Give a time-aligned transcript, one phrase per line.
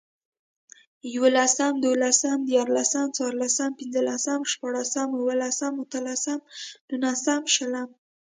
[1.13, 6.39] ېولسم، دولسم، ديارلسم، څوارلسم، پنځلسم، شپاړسم، اوولسم، اتلسم،
[6.89, 7.89] نولسم، شلم